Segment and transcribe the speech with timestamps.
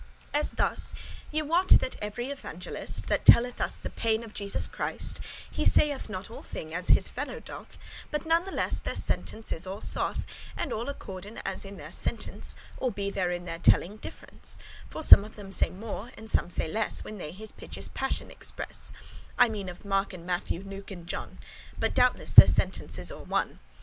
[0.33, 0.95] As thus,
[1.29, 5.63] ye wot that ev'ry Evangelist, That telleth us the pain* of Jesus Christ, *passion He
[5.63, 7.77] saith not all thing as his fellow doth;
[8.09, 12.55] But natheless their sentence is all soth,* *true And all accorden as in their sentence,*
[12.55, 14.57] *meaning All be there in their telling difference;
[14.89, 18.31] For some of them say more, and some say less, When they his piteous passion
[18.31, 18.91] express;
[19.37, 21.37] I mean of Mark and Matthew, Luke and John;
[21.77, 23.59] But doubteless their sentence is all one.